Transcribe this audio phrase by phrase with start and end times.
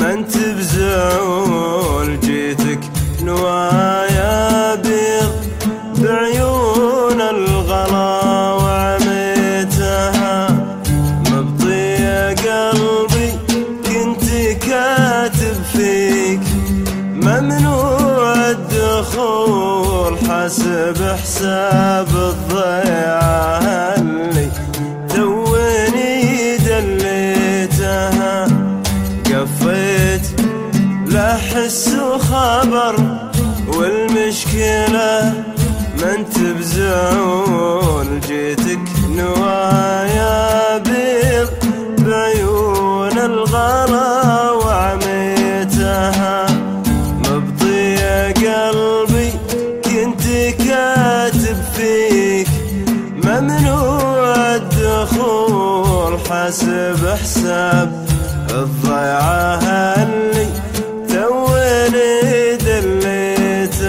[0.00, 2.80] ما انت بزول جيتك
[3.22, 5.32] نوايا بيض
[5.98, 10.48] بعيون الغلا وعميتها
[11.32, 13.32] مبطية قلبي
[13.86, 14.24] كنت
[14.66, 16.40] كاتب فيك
[17.14, 23.57] ممنوع الدخول حسب حساب الضيعه
[31.28, 32.96] لا حس وخبر
[33.66, 35.32] والمشكلة
[36.00, 38.20] ما أنت بزعول.
[38.28, 38.78] جيتك
[39.10, 41.48] نوايا بيض
[41.98, 46.46] بعيون الغلا وعميتها
[47.18, 47.96] مبطي
[48.32, 49.30] قلبي.
[49.84, 50.24] كنت
[50.64, 52.48] كاتب فيك
[53.24, 56.18] ممنوع الدخول.
[56.30, 58.08] حسب حساب
[58.50, 60.37] الضيعة اللي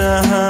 [0.09, 0.48] uh-huh.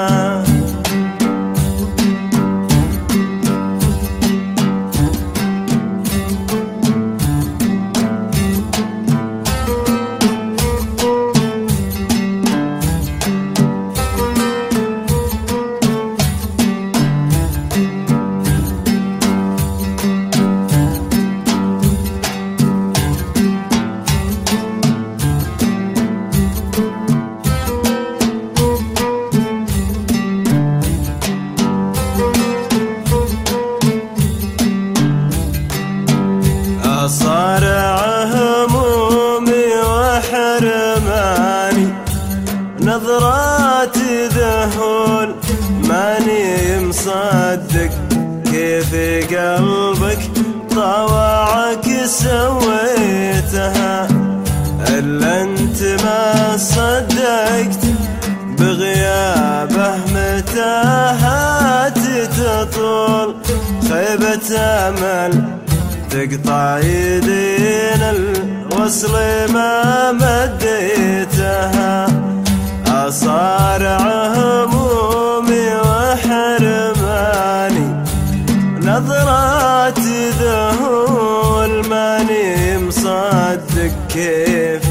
[42.99, 43.97] نظرات
[44.35, 45.35] ذهول
[45.83, 47.91] ماني مصدق
[48.51, 48.91] كيف
[49.31, 50.19] قلبك
[50.75, 54.07] طوعك سويتها.
[54.87, 57.83] إلا أنت ما صدقت
[58.59, 61.99] بغيابه متاهات
[62.37, 63.35] تطول.
[63.89, 65.33] خيبة أمل
[66.09, 69.13] تقطع يدين الوصل
[69.53, 71.98] ما مديتها.
[73.09, 74.03] أصارع
[74.35, 77.87] همومي وحرماني.
[78.81, 79.99] نظرات
[80.39, 82.45] ذهول ماني
[82.77, 84.83] مصدق كيف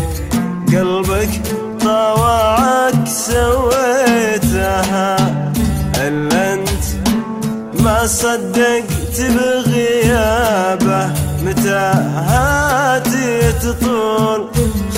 [0.69, 1.33] قلبك
[1.81, 5.17] طوعك سويتها.
[5.97, 6.85] إلا أنت
[7.81, 11.11] ما صدقت بغيابه؟
[11.43, 14.49] متاهاتي تطول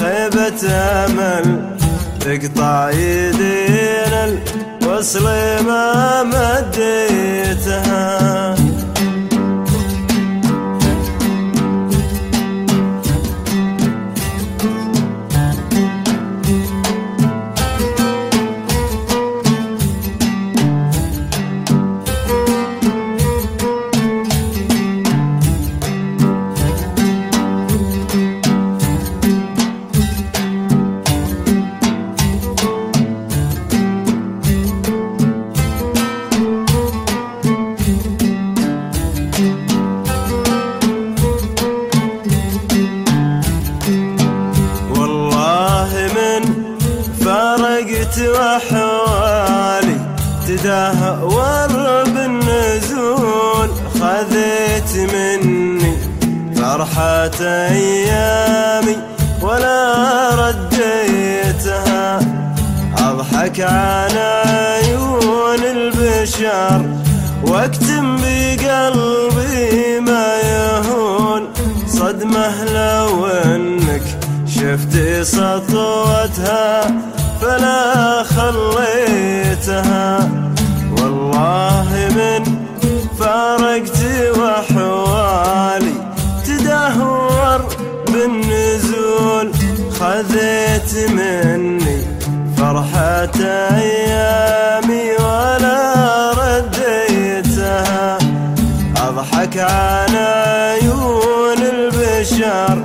[0.00, 1.79] خيبة أمل؟
[2.20, 4.38] تقطع يدين
[4.82, 5.24] الوصل
[5.66, 7.09] ما مديتها
[48.10, 49.96] فرقت وحوالي
[50.46, 53.70] تدهور بالنزول
[54.00, 55.96] خذيت مني
[56.56, 58.96] فرحة أيامي
[59.42, 62.20] ولا رديتها
[62.98, 66.82] أضحك على عيون البشر
[67.44, 71.48] واكتم بقلبي ما يهون.
[71.88, 74.02] صدمة لو إنك
[74.46, 77.09] شفت سطوتها
[77.50, 80.06] فلا خليتها.
[80.98, 82.42] والله من
[83.18, 83.98] فارقت
[84.38, 85.94] وحوالي
[86.46, 87.60] تدهور
[88.12, 89.46] بالنزول.
[90.00, 91.98] خذيت مني
[92.56, 93.38] فرحة
[93.84, 95.80] أيامي ولا
[96.40, 98.18] رديتها.
[98.96, 100.28] أضحك على
[100.82, 102.76] عيون البشر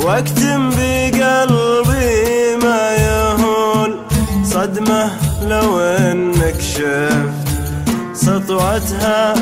[0.00, 1.93] وأكتم بقلبي
[5.42, 7.54] لو إنك شفت
[8.14, 9.34] سطوتها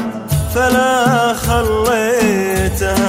[0.54, 3.02] فلا خليتها.